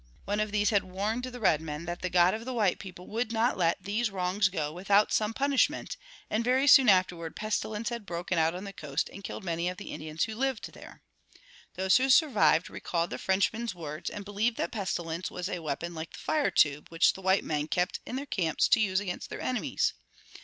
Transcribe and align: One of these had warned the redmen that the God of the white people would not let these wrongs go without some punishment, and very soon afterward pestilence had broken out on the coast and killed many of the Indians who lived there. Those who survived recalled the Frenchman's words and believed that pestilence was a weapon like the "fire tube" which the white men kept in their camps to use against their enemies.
One 0.25 0.39
of 0.39 0.51
these 0.51 0.71
had 0.71 0.83
warned 0.83 1.25
the 1.25 1.39
redmen 1.39 1.85
that 1.85 2.01
the 2.01 2.09
God 2.09 2.33
of 2.33 2.43
the 2.43 2.55
white 2.55 2.79
people 2.79 3.05
would 3.09 3.31
not 3.31 3.55
let 3.55 3.83
these 3.83 4.09
wrongs 4.09 4.49
go 4.49 4.73
without 4.73 5.13
some 5.13 5.31
punishment, 5.31 5.95
and 6.27 6.43
very 6.43 6.65
soon 6.65 6.89
afterward 6.89 7.35
pestilence 7.35 7.89
had 7.89 8.03
broken 8.07 8.39
out 8.39 8.55
on 8.55 8.63
the 8.63 8.73
coast 8.73 9.11
and 9.13 9.23
killed 9.23 9.43
many 9.43 9.69
of 9.69 9.77
the 9.77 9.91
Indians 9.91 10.23
who 10.23 10.33
lived 10.33 10.71
there. 10.73 11.03
Those 11.75 11.97
who 11.97 12.09
survived 12.09 12.67
recalled 12.67 13.11
the 13.11 13.19
Frenchman's 13.19 13.75
words 13.75 14.09
and 14.09 14.25
believed 14.25 14.57
that 14.57 14.71
pestilence 14.71 15.29
was 15.29 15.47
a 15.47 15.59
weapon 15.61 15.93
like 15.93 16.13
the 16.13 16.17
"fire 16.17 16.49
tube" 16.49 16.87
which 16.89 17.13
the 17.13 17.21
white 17.21 17.43
men 17.43 17.67
kept 17.67 17.99
in 18.03 18.15
their 18.15 18.25
camps 18.25 18.67
to 18.69 18.79
use 18.79 18.99
against 18.99 19.29
their 19.29 19.39
enemies. 19.39 19.93